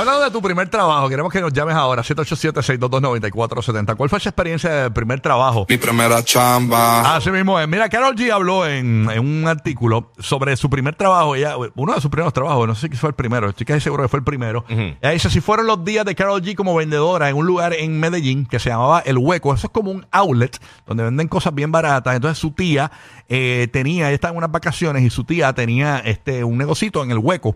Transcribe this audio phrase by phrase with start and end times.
[0.00, 3.96] Hablando de tu primer trabajo, queremos que nos llames ahora, 787-622-9470.
[3.96, 5.66] ¿Cuál fue esa experiencia de primer trabajo?
[5.68, 7.16] Mi primera chamba.
[7.16, 7.68] Así mismo es.
[7.68, 11.34] Mira, Carol G habló en, en un artículo sobre su primer trabajo.
[11.34, 14.02] Ella, uno de sus primeros trabajos, no sé si fue el primero, estoy casi seguro
[14.02, 14.64] que fue el primero.
[14.68, 18.00] Ella dice, si fueron los días de Carol G como vendedora en un lugar en
[18.00, 19.54] Medellín que se llamaba El Hueco.
[19.54, 22.16] Eso es como un outlet donde venden cosas bien baratas.
[22.16, 22.90] Entonces su tía
[23.28, 27.10] eh, tenía, ella estaba en unas vacaciones y su tía tenía este un negocito en
[27.10, 27.54] El Hueco.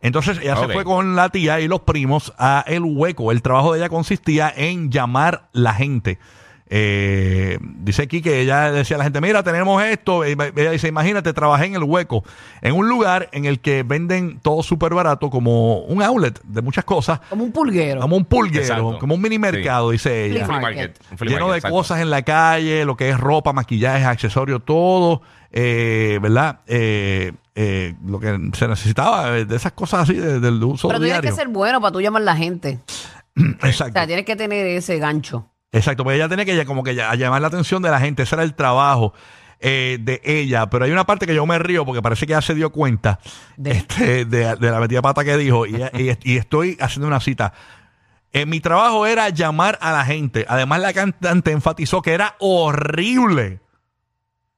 [0.00, 3.30] Entonces ella se fue con la tía y los primos a El Hueco.
[3.32, 6.18] El trabajo de ella consistía en llamar la gente.
[6.76, 10.26] Eh, dice aquí que ella decía a la gente, mira, tenemos esto.
[10.26, 12.24] Y ella dice, imagínate, trabajé en el hueco,
[12.62, 16.84] en un lugar en el que venden todo súper barato, como un outlet de muchas
[16.84, 18.00] cosas, Como un pulguero.
[18.00, 18.98] como un pulguero, Exacto.
[18.98, 20.46] como un mini mercado, dice ella.
[20.46, 20.98] Flea Flea market.
[21.20, 21.76] Lleno market, de exacto.
[21.76, 26.60] cosas en la calle, lo que es ropa, maquillaje, accesorios, todo, eh, ¿verdad?
[26.66, 30.98] Eh, eh, lo que se necesitaba, eh, de esas cosas así, de- del uso Pero
[30.98, 32.80] tú tienes que ser bueno para tú llamar a la gente.
[33.36, 33.92] O Exacto.
[33.94, 35.50] sea, tienes que tener ese gancho.
[35.72, 38.44] Exacto, pues ella tenía que como que llamar la atención de la gente, ese era
[38.44, 39.12] el trabajo
[39.58, 42.42] eh, de ella, pero hay una parte que yo me río porque parece que ya
[42.42, 43.18] se dio cuenta
[43.56, 43.70] ¿De?
[43.72, 47.52] este, de, de la metida pata que dijo y, y- y estoy haciendo una cita.
[48.32, 50.44] Eh, mi trabajo era llamar a la gente.
[50.48, 53.60] Además, la cantante enfatizó que era horrible.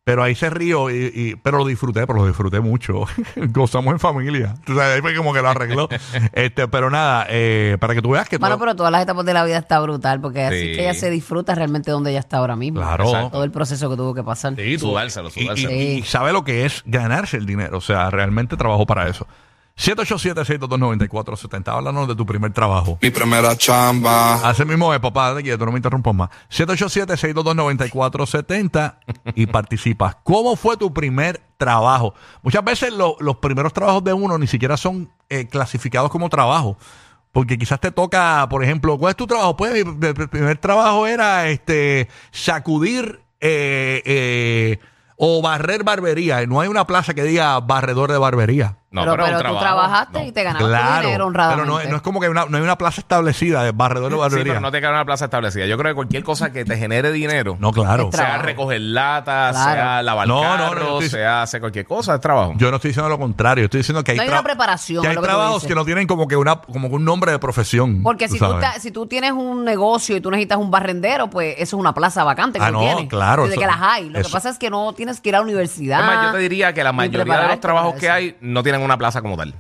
[0.07, 3.07] Pero ahí se rió, y, y- pero lo disfruté, pero lo disfruté mucho.
[3.37, 4.55] Gozamos en familia.
[4.65, 5.89] Tú sabes, ahí fue como que lo arregló.
[6.33, 9.27] este, pero nada, eh, para que tú veas que Bueno, todo- pero todas las etapas
[9.27, 10.65] de la vida está brutal porque así Sí.
[10.77, 12.81] que ella se disfruta realmente donde ella está ahora mismo.
[12.83, 13.05] Claro.
[13.05, 13.31] Exacto.
[13.31, 14.55] Todo el proceso que tuvo que pasar.
[14.55, 15.71] Sí, tú- Sudárselo, y- y- sudárselo.
[15.73, 17.77] Y, sabe lo que es ganarse el dinero.
[17.77, 19.27] O sea, realmente trabajó para eso.
[19.79, 21.69] 787-622-9470.
[21.69, 22.99] Háblanos de tu primer trabajo.
[23.03, 24.35] Mi primera chamba.
[24.49, 26.31] Así mismo es, papá, de quieto, no me interrumpas más.
[26.51, 28.95] 787-622-9470
[29.35, 30.17] y participas.
[30.23, 32.15] ¿Cómo fue tu primer trabajo?
[32.43, 36.77] Muchas veces lo- los primeros trabajos de uno ni siquiera son eh, clasificados como trabajo.
[37.33, 39.57] Porque quizás te toca, por ejemplo, ¿cuál es tu trabajo?
[39.57, 44.79] Pues mi, mi- mi primer trabajo era este sacudir eh, eh,
[45.19, 46.47] o barrer barbería.
[46.47, 48.79] No hay una plaza que diga barredor de barbería.
[48.89, 50.25] No, pero pero, pero tú trabajaste no.
[50.27, 51.67] y te ganaste Claro, dinero pero honradamente.
[51.85, 54.21] no, no es como que una- no hay una plaza establecida de barredor de Sí,
[54.21, 54.45] barbería.
[54.55, 55.67] pero no te queda una plaza establecida.
[55.67, 58.11] Yo creo que cualquier cosa que te genere dinero, No, claro.
[58.13, 59.73] Sea recoger latas, Claro.
[59.75, 62.55] sea lavar No, no, no, carros, estoy- sea hacer cualquier cosa, es trabajo.
[62.57, 65.09] Yo no estoy diciendo lo contrario, estoy diciendo que hay, No hay una preparación, que
[65.09, 67.33] hay lo que tú trabajos que no tienen como que una como que un nombre
[67.33, 68.03] de profesión.
[68.03, 71.55] Porque si tú, ta- si tú tienes un negocio y tú necesitas un barrendero, pues
[71.59, 73.09] eso es una plaza vacante que Ah, no, tienes.
[73.09, 74.09] claro, Desde eso- que las hay.
[74.11, 76.01] Lo eso- que pasa es que no tienes que ir a la universidad.
[76.01, 78.76] Es más, yo te diría que la mayoría de los trabajos que hay no tienen
[78.85, 79.55] una plaza como tal.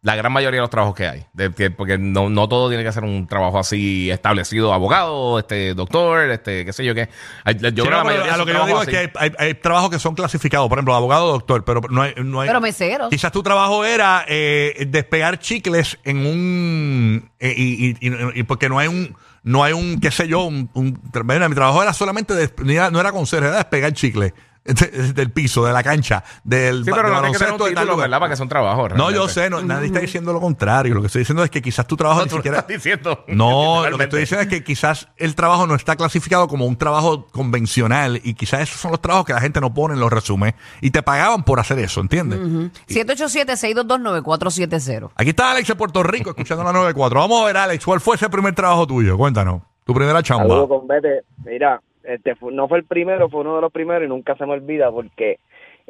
[0.00, 1.26] La gran mayoría de los trabajos que hay.
[1.32, 5.74] De que- porque no, no todo tiene que ser un trabajo así establecido, abogado, este
[5.74, 7.08] doctor, este qué sé yo qué.
[7.42, 9.10] Hay- Yo Sí, creo que no, la mayoría a lo que yo digo es trabajos
[9.12, 12.14] que hay, hay- hay trabajos que son clasificados, por ejemplo, abogado, doctor, pero no hay,
[12.16, 13.10] no hay- Pero meseros.
[13.10, 18.68] Quizás tu trabajo era eh, despegar chicles en un eh, y, y- y- y porque
[18.68, 21.92] no hay un no hay un qué sé yo un, un- mira, mi trabajo era
[21.92, 24.32] solamente des- no era, no era conserje, era despegar chicles
[24.64, 27.58] de- del piso, de la cancha, del Sí, ba- pero no tienes que tener un
[27.58, 28.08] de tal título, lugar.
[28.08, 28.20] ¿verdad?
[28.20, 28.90] Para que son trabajos.
[28.90, 29.34] No, yo realmente.
[29.34, 30.94] sé, no, nadie está diciendo lo contrario.
[30.94, 32.58] Lo que estoy diciendo es que quizás tu trabajo No, ni tú lo siquiera.
[32.58, 33.24] estás diciendo.
[33.28, 36.76] No, lo que estoy diciendo es que quizás el trabajo no está clasificado como un
[36.76, 40.12] trabajo convencional y quizás esos son los trabajos que la gente no pone en los
[40.12, 42.38] resúmenes y te pagaban por hacer eso, ¿entiendes?
[42.88, 45.10] 787-622-9470.
[45.16, 47.20] Aquí está Alex de Puerto Rico escuchando la 94.
[47.20, 49.16] Vamos a ver, Alex, ¿cuál fue ese primer trabajo tuyo?
[49.16, 49.62] Cuéntanos.
[49.84, 50.44] Tu primera chamba.
[50.48, 50.82] Saludos.
[51.44, 54.52] Mira, este no fue el primero, fue uno de los primeros y nunca se me
[54.52, 55.38] olvida porque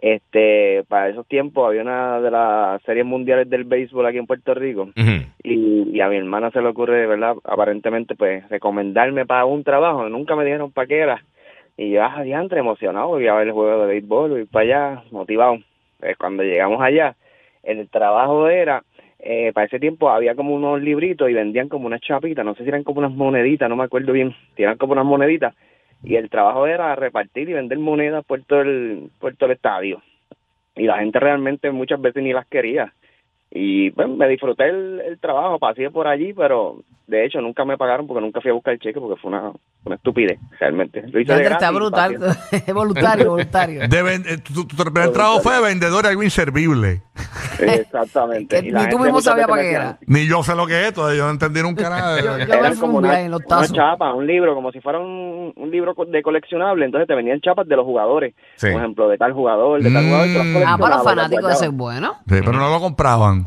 [0.00, 4.55] este para esos tiempos había una de las series mundiales del béisbol aquí en Puerto
[4.55, 4.91] Rico
[5.43, 7.37] y a mi hermana se le ocurre, ¿verdad?
[7.44, 10.09] Aparentemente, pues recomendarme para un trabajo.
[10.09, 11.25] Nunca me dijeron para qué era.
[11.76, 15.03] Y yo, ah, diantre, emocionado, voy a ver el juego de béisbol, voy para allá,
[15.11, 15.59] motivado.
[15.99, 17.17] Pues cuando llegamos allá,
[17.62, 18.82] el trabajo era,
[19.19, 22.62] eh, para ese tiempo había como unos libritos y vendían como unas chapitas, no sé
[22.62, 25.55] si eran como unas moneditas, no me acuerdo bien, eran como unas moneditas.
[26.03, 30.03] Y el trabajo era repartir y vender monedas por todo el, por el estadio.
[30.77, 32.93] y la gente realmente muchas veces ni las quería.
[33.50, 37.79] Y pues me disfruté el, el trabajo, pasé por allí, pero de hecho nunca me
[37.79, 39.50] pagaron porque nunca fui a buscar el cheque porque fue una,
[39.87, 41.03] una estupidez, realmente.
[41.09, 42.17] Lo hice de Ya está brutal.
[42.19, 42.73] pasé.
[42.75, 43.83] voluntario, voluntario.
[43.85, 47.00] Eh, tu, tu primer trabajo fue de vendedor de algo inservible.
[47.59, 48.61] Exactamente.
[48.61, 49.99] Que Y la ni tú mismo sabías para qué era.
[50.06, 52.21] Ni yo sé lo que es esto, yo no entendí nunca nada.
[52.21, 53.73] Yo- de- yo me eran fui como un una, viaje en los una tazos.
[53.77, 56.85] chapa, un libro, como si fuera un, un libro de coleccionable.
[56.85, 58.35] Entonces te venían chapas de los jugadores.
[58.56, 58.69] Sí.
[58.71, 60.29] Por ejemplo, de tal jugador, de tal jugador.
[60.45, 60.56] Mm.
[60.67, 62.12] Ah, para los fanáticos eso es bueno.
[62.29, 63.38] Sí, pero no lo compraban.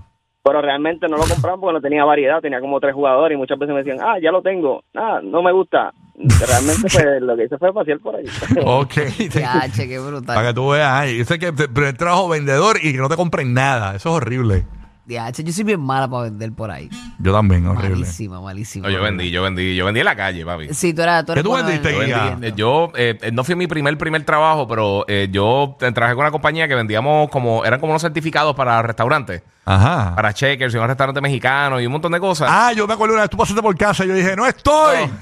[0.43, 2.41] Pero realmente no lo compraban porque no tenía variedad.
[2.41, 4.83] Tenía como tres jugadores y muchas veces me decían, ah, ya lo tengo.
[4.95, 5.93] Ah, no me gusta.
[6.15, 8.25] Realmente pues, lo que hice fue pasear por ahí.
[8.65, 8.93] Ok.
[9.33, 10.47] Ya, che, qué Para brutal.
[10.47, 13.53] que tú veas, ay, yo sé que te- trabajo vendedor y que no te compren
[13.53, 13.95] nada.
[13.95, 14.65] Eso es horrible.
[15.07, 16.87] Ya, che, yo soy bien mala para vender por ahí.
[17.19, 17.95] Yo también, horrible.
[18.01, 18.87] Malísima, malísima.
[18.87, 20.73] No, yo vendí, yo vendí, yo vendí en la calle, papi.
[20.73, 23.17] Sí, tú eras, tú eres ¿Qué tú bueno vendiste, en- Yo, vendí, eh, yo eh,
[23.21, 26.67] eh, no fui mi primer primer trabajo, pero eh, yo eh, trabajé con una compañía
[26.67, 30.15] que vendíamos como, eran como unos certificados para restaurantes, Ajá.
[30.15, 32.49] para checkers y un restaurante mexicano y un montón de cosas.
[32.51, 35.09] Ah, yo me acuerdo una vez tú pasaste por casa y yo dije, no estoy.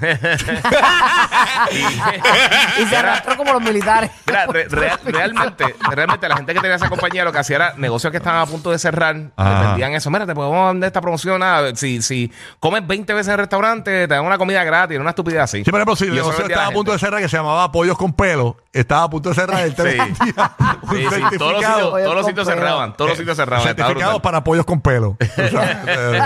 [2.80, 4.10] Y se arrastró como los militares.
[4.26, 7.74] Mira, re- real- realmente, realmente la gente que tenía esa compañía lo que hacía era
[7.76, 9.60] negocios que estaban a punto de cerrar, Ajá.
[9.68, 10.10] vendían eso.
[10.10, 11.40] Mira, te podemos vender esta promoción.
[11.40, 15.10] nada, si, si comes 20 veces en el restaurante, te dan una comida gratis, una
[15.10, 15.64] estupidez así.
[15.64, 17.28] Sí, por ejemplo, si el Y eso negocio vendía estaba a punto de cerrar, que
[17.28, 19.82] se llamaba Pollos con Pelo, estaba a punto de cerrar el Sí.
[19.82, 23.66] Sí, sí, todos los sitios, todos los cerraban, todos los sitios cerraban.
[23.68, 24.22] estaba Certificado brutal.
[24.30, 25.16] Para pollos con pelo.
[25.36, 26.20] Sabes, eh,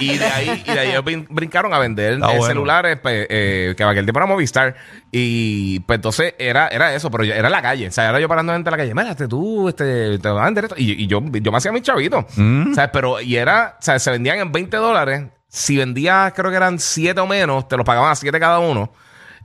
[0.00, 2.46] Y de ahí, y de ahí ellos brin- brincaron a vender Está eh, bueno.
[2.46, 4.74] celulares pues, eh, que aquel tiempo era Movistar.
[5.10, 7.88] Y pues entonces era, era eso, pero yo- era la calle.
[7.88, 8.94] O sea, era yo parando gente en la calle.
[8.94, 10.76] Mira, este, tú, este, te van a vender esto.
[10.78, 12.24] Y, y yo, yo me hacía mis chavitos.
[12.36, 12.74] Mm.
[12.74, 15.24] Sea, pero, y era, o sea, se vendían en 20 dólares.
[15.48, 18.92] Si vendías, creo que eran 7 o menos, te los pagaban a 7 cada uno.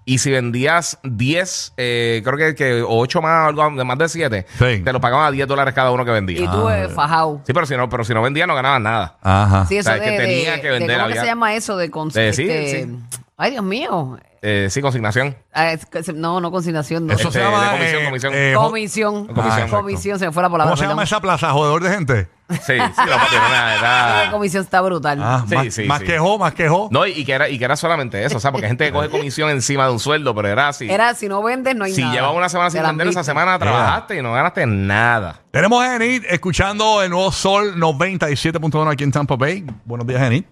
[0.05, 4.45] Y si vendías 10, eh, creo que, que 8 más, algo de más de 7,
[4.59, 4.81] Sí.
[4.83, 6.39] te los pagaban a 10 dólares cada uno que vendía.
[6.41, 7.41] Y tú, eh, fajao.
[7.45, 9.17] Sí, pero si no, pero si no vendía, no ganaban nada.
[9.21, 9.65] Ajá.
[9.65, 11.27] Sí, eso O sea, de, que tenía de- que de- vender, ¿Cómo que había- se
[11.27, 11.77] llama eso?
[11.77, 12.99] De, cons- De- sí, este- sí.
[13.37, 14.17] Ay, Dios mío.
[14.45, 15.37] Eh, sí, consignación.
[15.53, 17.07] Ah, es No, no consignación.
[17.07, 17.13] No.
[17.13, 17.63] Eso Este, se llama.
[17.63, 18.33] de comisión, eh, comisión.
[18.35, 19.27] eh, jo- comisión.
[19.27, 20.71] Comisión, Comisión, se me fue la palabra.
[20.71, 21.03] ¿Cómo se llama perdón.
[21.05, 21.51] esa plaza?
[21.53, 22.27] ¿Jodedor de gente?
[22.49, 25.17] Sí, sí, no, papi, era- era- La comisión está brutal.
[25.23, 26.05] Ah, Sí, más, sí, más sí.
[26.07, 26.89] que jo, más que jo.
[26.91, 28.85] No, y, y que era, y que era solamente eso, o sea, porque hay gente
[28.85, 30.91] que coge comisión encima de un sueldo, pero era así.
[30.91, 32.13] Era, si no vendes, no hay si nada.
[32.13, 35.39] llevas una semana sin vender, esa semana trabajaste y no ganaste nada.
[35.51, 39.65] Tenemos a Enid escuchando el nuevo Sol 97.1 aquí en Tampa Bay.
[39.85, 40.43] Buenos días, Enid.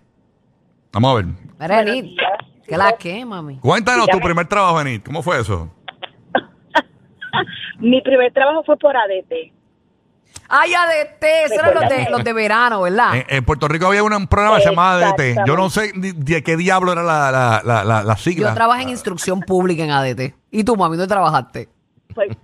[0.93, 1.25] Vamos a ver.
[1.59, 2.17] Mira, Enid,
[2.71, 3.57] ¿Qué la qué, mami?
[3.57, 5.01] Cuéntanos tu primer trabajo, Enid.
[5.03, 5.69] ¿Cómo fue eso?
[7.79, 9.51] Mi primer trabajo fue por ADT.
[10.47, 13.17] Ay, ADT, esos eran los de, los de verano, ¿verdad?
[13.17, 15.45] En, en Puerto Rico había un programa que se llamaba DT.
[15.45, 18.49] Yo no sé ni de qué diablo era la, la, la, la, la sigla.
[18.49, 20.33] Yo trabajé en instrucción pública en ADT.
[20.51, 21.67] ¿Y tú, mami, dónde trabajaste?
[22.15, 22.37] Pues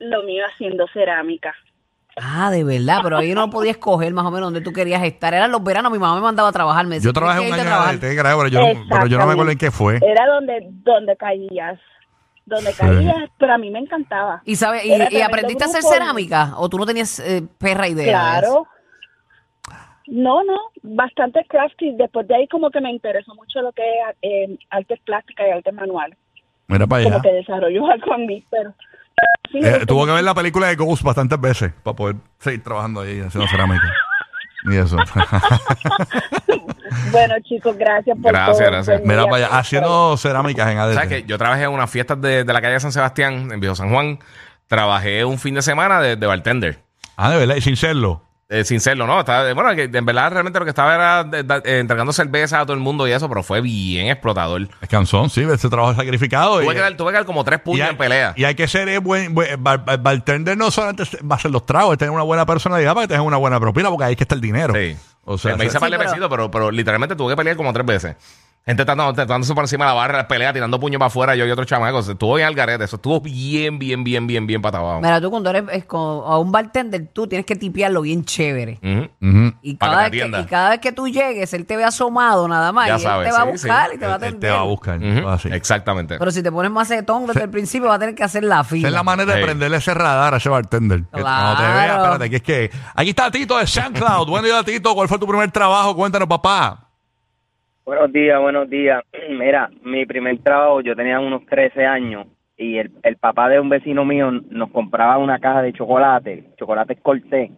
[0.00, 1.54] lo mío haciendo cerámica.
[2.22, 5.34] Ah, de verdad, pero ahí no podía escoger más o menos dónde tú querías estar.
[5.34, 6.86] Eran los veranos, mi mamá me mandaba a trabajar.
[6.86, 8.24] Me decía, Yo trabajé un "Tienes año en irte a ADT, trabajar".
[8.24, 9.96] creo, pero yo, no, pero yo no me acuerdo en qué fue.
[10.02, 11.78] Era donde, donde caías.
[12.46, 14.40] Donde caías, pero a mí me encantaba.
[14.44, 16.54] ¿Y, sabes, y, aprendiste a hacer cerámica?
[16.56, 18.04] ¿O tú no tenías eh, perra idea?
[18.04, 18.66] de Claro.
[20.06, 21.92] No, no, bastante crafty.
[21.96, 25.50] Después de ahí como que me interesó mucho lo que es eh, artes plásticas y
[25.50, 26.16] arte manual.
[26.66, 27.22] Mira para Como allá.
[27.22, 28.72] que desarrolló algo en mí, pero...
[29.52, 33.00] sí, Eh, tuvo que ver la película de Ghost bastantes veces para poder seguir trabajando
[33.02, 33.92] ahí haciendo cerámica.
[34.70, 34.96] Y eso.
[37.12, 38.66] Bueno, chicos, gracias por Gracias, todo.
[38.70, 38.96] gracias.
[39.02, 39.46] Buen Mira día.
[39.46, 40.94] allá, haciendo cerámicas en ADT.
[40.94, 43.60] ¿Sabes que Yo trabajé en unas fiestas de, de la calle de San Sebastián, en
[43.60, 44.18] Viejo San Juan.
[44.66, 46.80] Trabajé un fin de semana de, de bartender.
[47.16, 48.22] Ah, de verdad, y sin serlo.
[48.50, 49.20] Eh, sin serlo, ¿no?
[49.20, 52.60] Estaba, bueno, que en verdad realmente lo que estaba era de- de- eh, entregando cerveza
[52.60, 54.66] a todo el mundo y eso, pero fue bien explotador.
[54.80, 56.60] Es cansón, sí, ese trabajo sacrificado.
[56.60, 58.32] Tuve y, que, dar, tuve que dar como tres puños en pelea.
[58.36, 61.50] y hay que ser eh, buen, buen- bar- bar- bartender no solamente va a ser
[61.50, 64.12] los tragos, es tener una buena personalidad para que tengas una buena propina, porque ahí
[64.12, 64.72] es que está el dinero.
[64.74, 64.96] Sí.
[65.26, 67.84] O sea, me hice Sí, pero- besitos, pero, pero literalmente tuve que pelear como tres
[67.84, 68.16] veces.
[68.68, 71.50] Gente tratando, tratándose por encima de la barra, pelea, tirando puños para afuera, yo y
[71.50, 72.06] otros chamacos.
[72.06, 72.84] Estuvo bien al garete.
[72.84, 75.00] Eso estuvo bien, bien, bien, bien, bien para abajo.
[75.00, 78.78] Mira, tú cuando eres es con- a un bartender, tú tienes que tipearlo bien chévere.
[78.82, 79.08] Ujú.
[79.26, 79.54] Ujú.
[79.62, 80.40] Y Para cada, que te vez que, atienda.
[80.40, 82.88] y cada vez que tú llegues, él te ve asomado nada más.
[82.88, 83.96] Ya y él sabes, te va a sí, buscar sí.
[83.96, 84.50] y te va a Él- él atender.
[84.50, 84.98] te va a buscar.
[85.02, 85.28] Ujú.
[85.30, 85.48] así.
[85.50, 86.18] Exactamente.
[86.18, 88.88] Pero si te pones macetón desde el principio, va a tener que hacer la fila.
[88.88, 91.04] Es la manera de prenderle ese radar a ese bartender.
[91.14, 92.02] Que Cuando te vea, Claro.
[92.02, 92.70] espérate, que es que.
[92.94, 94.28] Aquí está Tito de SoundCloud.
[94.28, 94.94] Buen día, Tito.
[94.94, 95.96] ¿Cuál fue tu primer trabajo?
[95.96, 96.84] Cuéntanos, papá.
[97.88, 99.02] Buenos días, buenos días.
[99.30, 103.70] Mira, mi primer trabajo, yo tenía unos 13 años y el, el papá de un
[103.70, 107.50] vecino mío nos compraba una caja de chocolate, chocolates Cortés.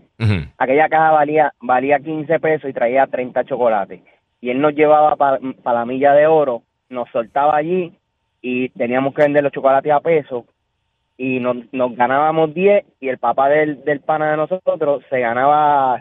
[0.57, 4.03] Aquella caja valía valía 15 pesos y traía 30 chocolates.
[4.41, 7.93] Y él nos llevaba para la milla de oro, nos soltaba allí
[8.41, 10.47] y teníamos que vender los chocolates a peso.
[11.17, 16.01] y nos, nos ganábamos 10 y el papá del, del pana de nosotros se ganaba,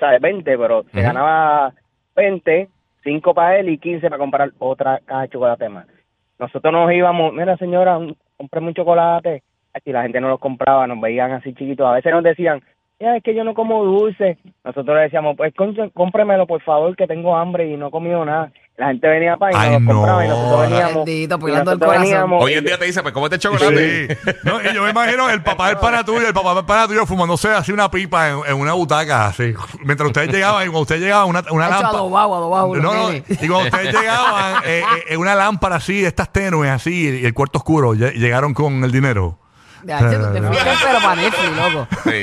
[0.00, 0.22] ¿sabes?
[0.22, 1.74] 20, pero se ganaba
[2.16, 2.70] 20,
[3.08, 5.86] 5 para él y 15 para comprar otra caja de chocolate más.
[6.38, 7.98] Nosotros nos íbamos, mira señora,
[8.36, 9.42] cómprame un chocolate.
[9.84, 11.86] Y la gente no los compraba, nos veían así chiquitos.
[11.86, 12.62] A veces nos decían,
[13.00, 14.36] ya es que yo no como dulce.
[14.64, 15.54] Nosotros le decíamos, pues
[15.94, 18.52] cómpremelo por favor, que tengo hambre y no he comido nada.
[18.78, 20.34] La gente venía para y Ay, nos los compraba y no.
[20.36, 21.04] nosotros veníamos.
[21.04, 22.02] Bendito, y apoyando el nosotros corazón.
[22.04, 24.16] veníamos Hoy en día te dice, pues cómete chocolate.
[24.24, 24.30] Sí.
[24.44, 27.04] No, y yo me imagino el papá del pana tuyo, el papá del pana tuyo
[27.04, 29.52] fumándose así una pipa en, en una butaca, así.
[29.84, 31.88] Mientras ustedes llegaban, y cuando ustedes llegaban, una, una hecho lámpara.
[31.88, 36.00] adobado, adobado, No, los no, y cuando ustedes llegaban, eh, eh, en una lámpara así,
[36.00, 39.40] de estas tenues, así, y el cuarto oscuro, lle- llegaron con el dinero.
[39.82, 41.88] Ya, che, tú te fuiste, pero para Netflix, loco.
[42.04, 42.22] Sí,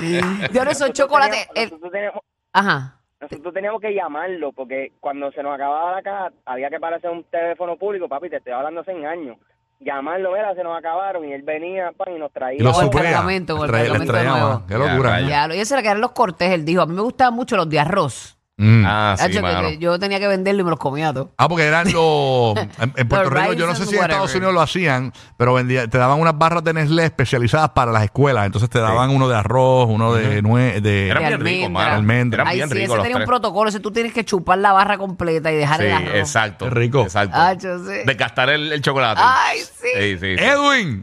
[0.00, 0.20] sí.
[0.52, 1.46] Yo no soy chocolate.
[1.54, 2.20] el- Nosotros teníamos,
[2.52, 2.95] Ajá.
[3.20, 7.24] Nosotros teníamos que llamarlo porque cuando se nos acababa la caja había que parecer un
[7.24, 9.38] teléfono público, papi, te estoy hablando hace años.
[9.78, 12.58] Llamarlo, mira, se nos acabaron y él venía pan, y nos traía.
[12.58, 14.62] Y lo O el cargamento, o el cargamento nuevo.
[14.66, 15.20] Qué locura.
[15.20, 16.80] Ya, y ese era que eran los cortés, él dijo.
[16.80, 18.35] A mí me gustaban mucho los de arroz.
[18.58, 18.84] Mm.
[18.86, 19.68] Ah, sí, Hacho, que- mano.
[19.68, 21.28] que yo tenía que venderlo y me los comía todos.
[21.36, 22.56] Ah, porque eran los.
[22.78, 24.36] En, en Puerto Los Rico, yo no sé Rice si en and Estados whatever.
[24.36, 28.46] Unidos lo hacían, pero vendía, te daban unas barras de Nestlé especializadas para las escuelas.
[28.46, 31.68] Entonces te daban uno de arroz, uno de nue de, Eran De bien ricos, almendra.
[31.84, 31.94] mano.
[31.96, 32.36] Almendra.
[32.42, 33.28] Eran Ay, bien sí, ricos ese los tenía un tres.
[33.28, 33.68] protocolo.
[33.68, 36.14] Ese tú tienes que chupar la barra completa y dejar Sí, el arroz.
[36.14, 36.64] exacto.
[36.64, 37.02] Qué rico.
[37.02, 37.38] Exacto.
[37.86, 37.92] Sí.
[38.06, 39.20] Desgastar el, el chocolate.
[39.22, 39.88] Ay, sí.
[39.94, 40.42] Sí, sí, sí.
[40.42, 41.02] Edwin,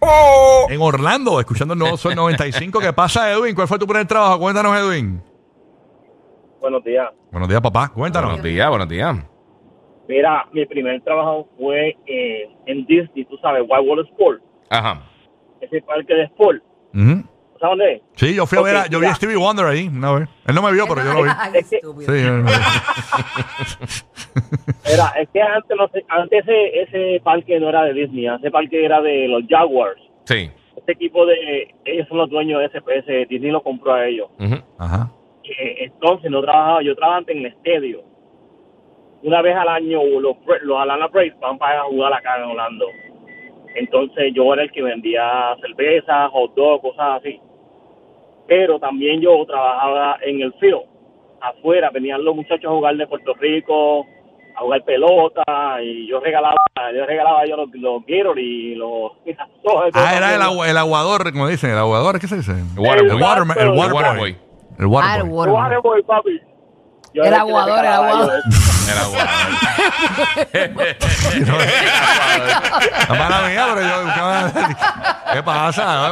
[0.70, 2.80] en Orlando, escuchando el nuevo Sol 95.
[2.80, 3.54] ¿Qué pasa, Edwin?
[3.54, 4.40] ¿Cuál fue tu primer trabajo?
[4.40, 5.22] Cuéntanos, Edwin.
[6.64, 7.10] Buenos días.
[7.30, 7.92] Buenos días, papá.
[7.94, 8.30] Cuéntanos.
[8.30, 9.18] Buenos días, buenos días.
[10.08, 15.02] Mira, mi primer trabajo fue eh, en Disney, tú sabes, Wild World Sport, Ajá.
[15.60, 16.64] ese parque de sport.
[16.94, 17.24] Ujú.
[17.60, 18.02] ¿Sabes dónde es?
[18.16, 19.14] Sí, yo fui a ver, a- yo vi a.
[19.14, 20.30] Stevie Wonder ahí una vez.
[20.48, 21.30] Él no me vio, pero yo lo vi.
[21.38, 22.14] Ay, estúpido.
[22.14, 22.22] Sí,
[24.86, 28.52] Era, es que antes, no sé, antes ese, ese parque no era de Disney, ese
[28.52, 30.00] parque era de los Jaguars.
[30.24, 30.50] Sí.
[30.78, 34.30] Este equipo de, ellos son los dueños de ese, ese Disney lo compró a ellos.
[34.78, 35.12] Ajá.
[35.44, 38.02] Eh, entonces no trabajaba, yo trabajaba antes en el estadio.
[39.24, 42.86] Una vez al año los, los Atlanta Braves van para jugar acá en Orlando.
[43.76, 47.40] Entonces yo era el que vendía cerveza, hot dog, cosas así.
[48.48, 50.82] Pero también yo trabajaba en el field.
[51.42, 54.06] Afuera venían los muchachos a jugar de Puerto Rico,
[54.56, 55.44] a jugar pelota
[55.82, 56.56] y yo regalaba,
[56.96, 59.12] yo regalaba ellos los, los Gatorade y los...
[59.94, 62.52] Ah, era el, el aguador, como dicen, el aguador, ¿qué se dice?
[62.52, 63.08] El water-
[63.60, 64.36] el water,
[64.78, 64.88] el el water, water boy.
[64.88, 64.88] boy.
[64.88, 65.32] El water Ah, el boy.
[65.34, 65.62] water boy.
[65.62, 66.42] Waterboy, papi.
[67.14, 68.32] Yo El aguador, el aguador.
[68.44, 68.90] ellos.
[68.90, 69.30] Era bueno.
[73.08, 73.98] La mala mía, pero yo.
[75.34, 76.10] ¿Qué pasa?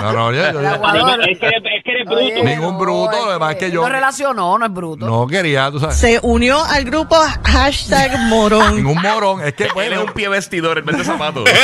[0.00, 1.28] No, no, yo, yo- El yo- aguador.
[1.28, 2.44] Es que, es que bruto.
[2.44, 5.06] Ningún bruto, es lo demás que yo- No relacionó, no es bruto.
[5.06, 5.96] no quería, tú sabes.
[5.96, 8.76] Se unió al grupo hashtag morón.
[8.82, 9.40] Ningún morón.
[9.42, 10.04] Es que, Él es bueno.
[10.04, 11.44] un pie vestidor en vez de zapatos.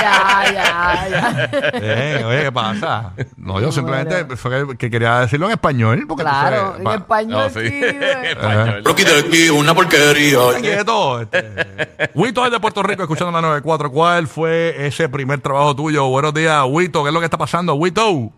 [0.00, 1.50] Ya, ya, ya.
[1.74, 3.12] eh, oye, ¿qué pasa?
[3.36, 6.04] No, yo simplemente fue que, que quería decirlo en español.
[6.08, 7.30] Porque tú Claro, sabes, en pa- español.
[7.54, 7.68] No, sí.
[7.68, 8.26] sí, güey.
[8.30, 8.82] Español.
[8.84, 10.38] Rocky de aquí, una porquería.
[10.60, 11.20] Quieto.
[11.22, 12.10] Este.
[12.14, 13.90] Wito es de Puerto Rico, escuchando la 94.
[13.90, 16.06] ¿Cuál fue ese primer trabajo tuyo?
[16.08, 17.02] Buenos días, Wito.
[17.02, 17.74] ¿Qué es lo que está pasando?
[17.74, 18.30] Wito.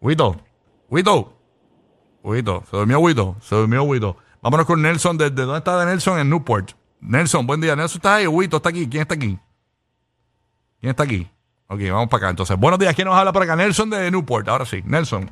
[0.00, 0.36] Wito.
[0.90, 1.32] Wito.
[2.22, 2.64] Wito.
[2.70, 3.36] Se durmió Wito.
[3.40, 4.16] Se durmió Wito.
[4.42, 5.18] Vámonos con Nelson.
[5.18, 6.18] ¿Desde dónde está Nelson?
[6.18, 6.72] En Newport.
[7.00, 7.76] Nelson, buen día.
[7.76, 8.26] Nelson está ahí.
[8.26, 8.88] Wito está aquí.
[8.88, 9.38] ¿Quién está aquí?
[10.80, 11.28] ¿Quién está aquí?
[11.66, 12.30] Ok, vamos para acá.
[12.30, 12.94] Entonces, buenos días.
[12.94, 13.56] ¿Quién nos habla por acá?
[13.56, 14.48] Nelson de Newport.
[14.48, 14.82] Ahora sí.
[14.84, 15.30] Nelson.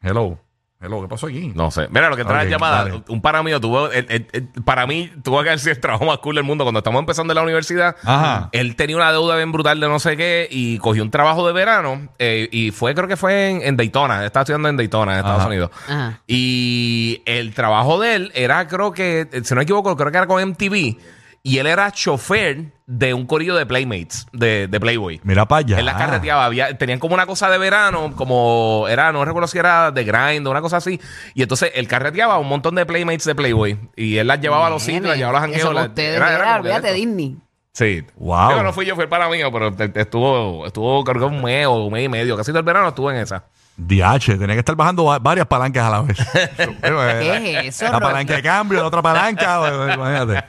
[0.00, 0.38] Hello.
[0.80, 1.00] Hello.
[1.00, 1.50] ¿Qué pasó aquí?
[1.54, 1.86] No sé.
[1.90, 3.02] Mira, lo que trae Ok, la llamada, dale.
[3.08, 6.04] un para mío tuvo, el- el- el- para mí tuvo que haber sido el trabajo
[6.04, 6.64] más cool del mundo.
[6.64, 8.50] Cuando estamos empezando en la universidad, Ajá.
[8.52, 11.54] él tenía una deuda bien brutal de no sé qué y cogió un trabajo de
[11.54, 14.26] verano eh, y fue, creo que fue en, en Daytona.
[14.26, 15.48] Estaba estudiando en Daytona, en Estados Ajá.
[15.48, 15.70] Unidos.
[15.88, 16.20] Ajá.
[16.26, 20.26] Y el trabajo de él era, creo que, si no me equivoco, creo que era
[20.26, 20.98] con MTV.
[21.46, 25.20] Y él era chofer de un corillo de Playmates, de, de Playboy.
[25.24, 25.78] Mira para allá.
[25.78, 29.58] Él las carreteaba, había, tenían como una cosa de verano, como era, no recuerdo si
[29.58, 30.98] era de grind o una cosa así.
[31.34, 33.78] Y entonces él carreteaba un montón de playmates de Playboy.
[33.94, 35.74] Y él las llevaba a los sitios, las llevaba a los Eso jangueos.
[35.82, 37.08] las- ustedes era- era era, como que olvídate de esto.
[37.08, 37.36] Disney.
[37.74, 38.04] Sí.
[38.16, 38.50] Wow.
[38.50, 41.34] Yo no fui yo, fue el para mío, pero te- te estuvo, estuvo, creo que
[41.36, 42.36] un mes o un mes y medio.
[42.38, 43.44] Casi todo el verano estuvo en esa.
[43.76, 46.16] DH, tenía que estar bajando va- varias palancas a la vez.
[46.80, 49.60] ¿Qué es eso, La palanca de cambio, la otra palanca,
[49.94, 50.44] imagínate.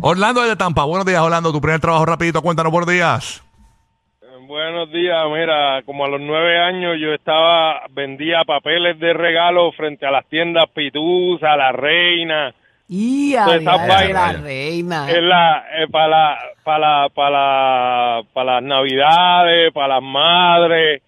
[0.00, 1.50] Orlando de Tampa, buenos días, Orlando.
[1.52, 3.42] Tu primer trabajo rapidito, cuéntanos por días.
[4.46, 10.06] Buenos días, mira, como a los nueve años yo estaba, vendía papeles de regalo frente
[10.06, 12.54] a las tiendas Pitusa, La Reina,
[12.88, 15.10] Y adiós, la reina.
[15.10, 21.02] es la, eh, para la, para la- para la- para las navidades, para las madres.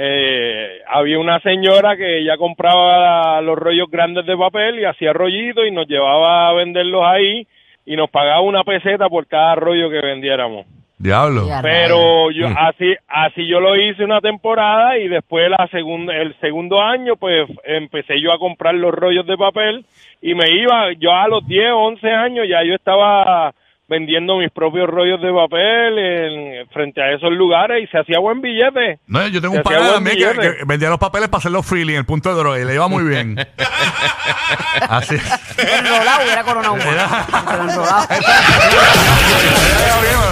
[0.00, 5.66] Eh, había una señora que ella compraba los rollos grandes de papel y hacía rollitos
[5.66, 7.44] y nos llevaba a venderlos ahí
[7.84, 10.66] y nos pagaba una peseta por cada rollo que vendiéramos.
[10.98, 11.48] Diablo.
[11.48, 12.54] Ya, Pero yo Mm.
[12.58, 17.48] así así yo lo hice una temporada y después la segunda el segundo año pues
[17.64, 19.84] empecé yo a comprar los rollos de papel
[20.22, 23.52] y me iba yo a los 10, 11 años ya yo estaba
[23.88, 28.40] vendiendo mis propios rollos de papel en, frente a esos lugares y se hacía buen
[28.40, 29.00] billete.
[29.06, 31.66] No, yo tengo Se un buen también que, que vendía los papeles para hacer los
[31.66, 33.36] freely en el punto de droga y le iba muy bien.
[34.88, 35.16] Así.
[35.58, 38.08] Enrolado, hubiera coronado un Pero enrolado.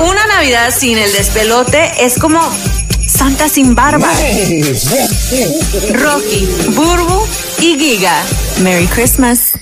[0.01, 2.41] Una Navidad sin el despelote es como
[3.07, 4.11] Santa sin barba.
[5.95, 7.27] Rocky, Burbu
[7.61, 8.23] y Giga.
[8.63, 9.59] Merry Christmas.